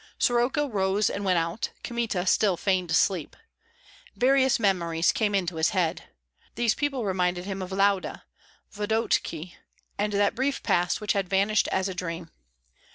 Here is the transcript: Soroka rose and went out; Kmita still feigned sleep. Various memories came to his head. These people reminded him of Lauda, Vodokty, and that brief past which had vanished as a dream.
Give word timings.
Soroka 0.17 0.67
rose 0.67 1.11
and 1.11 1.23
went 1.23 1.37
out; 1.37 1.69
Kmita 1.83 2.25
still 2.25 2.57
feigned 2.57 2.89
sleep. 2.95 3.35
Various 4.15 4.59
memories 4.59 5.11
came 5.11 5.45
to 5.45 5.57
his 5.57 5.69
head. 5.69 6.05
These 6.55 6.73
people 6.73 7.05
reminded 7.05 7.45
him 7.45 7.61
of 7.61 7.71
Lauda, 7.71 8.23
Vodokty, 8.71 9.57
and 9.99 10.11
that 10.13 10.33
brief 10.33 10.63
past 10.63 11.01
which 11.01 11.13
had 11.13 11.29
vanished 11.29 11.67
as 11.71 11.87
a 11.87 11.93
dream. 11.93 12.31